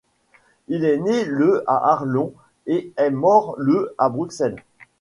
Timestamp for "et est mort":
2.65-3.53